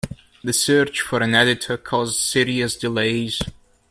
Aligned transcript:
The 0.43 0.51
search 0.51 1.01
for 1.01 1.21
an 1.21 1.35
editor 1.35 1.77
caused 1.77 2.17
serious 2.17 2.75
delays. 2.75 3.39